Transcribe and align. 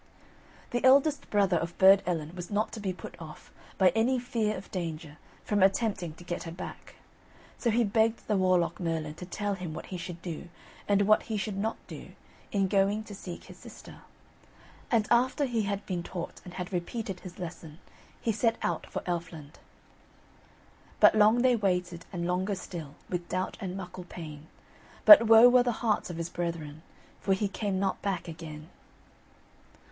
The 0.71 0.83
eldest 0.83 1.29
brother 1.29 1.57
of 1.57 1.77
Burd 1.77 2.01
Ellen 2.07 2.35
was 2.35 2.49
not 2.49 2.71
to 2.71 2.79
be 2.79 2.91
put 2.91 3.15
off, 3.21 3.51
by 3.77 3.89
any 3.89 4.17
fear 4.17 4.57
of 4.57 4.71
danger, 4.71 5.19
from 5.43 5.61
attempting 5.61 6.15
to 6.15 6.23
get 6.23 6.41
her 6.45 6.51
back, 6.51 6.95
so 7.59 7.69
he 7.69 7.83
begged 7.83 8.25
the 8.27 8.35
Warlock 8.35 8.79
Merlin 8.79 9.13
to 9.13 9.27
tell 9.27 9.53
him 9.53 9.75
what 9.75 9.85
he 9.85 9.97
should 9.99 10.19
do, 10.23 10.49
and 10.87 11.03
what 11.03 11.21
he 11.29 11.37
should 11.37 11.55
not 11.55 11.77
do, 11.85 12.13
in 12.51 12.67
going 12.67 13.03
to 13.03 13.13
seek 13.13 13.43
his 13.43 13.59
sister. 13.59 14.01
And 14.89 15.07
after 15.11 15.45
he 15.45 15.61
had 15.69 15.85
been 15.85 16.01
taught, 16.01 16.41
and 16.43 16.55
had 16.55 16.73
repeated 16.73 17.19
his 17.19 17.37
lesson, 17.37 17.77
he 18.19 18.31
set 18.31 18.57
out 18.63 18.87
for 18.87 19.03
Elfland. 19.05 19.59
But 20.99 21.13
long 21.13 21.43
they 21.43 21.55
waited, 21.55 22.07
and 22.11 22.25
longer 22.25 22.55
still, 22.55 22.95
With 23.07 23.29
doubt 23.29 23.55
and 23.61 23.77
muckle 23.77 24.05
pain, 24.05 24.47
But 25.05 25.27
woe 25.27 25.47
were 25.47 25.61
the 25.61 25.71
hearts 25.85 26.09
of 26.09 26.17
his 26.17 26.29
brethren, 26.29 26.81
For 27.19 27.35
he 27.35 27.47
came 27.47 27.79
not 27.79 28.01
back 28.01 28.27
again. 28.27 28.69